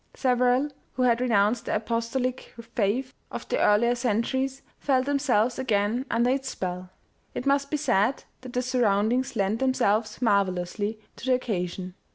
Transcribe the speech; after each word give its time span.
Several, 0.15 0.71
who 0.93 1.03
had 1.03 1.21
renounced 1.21 1.65
the 1.65 1.75
apostolic 1.75 2.55
faith 2.75 3.13
of 3.29 3.47
the 3.49 3.59
earlier 3.59 3.93
centuries, 3.93 4.63
felt 4.79 5.05
themselves 5.05 5.59
again 5.59 6.07
under 6.09 6.31
its 6.31 6.49
spell. 6.49 6.89
It 7.35 7.45
must 7.45 7.69
be 7.69 7.77
said 7.77 8.23
that 8.41 8.53
the 8.53 8.63
surround 8.63 9.13
ings 9.13 9.35
lent 9.35 9.59
themselves 9.59 10.19
marvellously 10.19 10.99
to 11.17 11.25
the 11.27 11.35
occasion. 11.35 11.93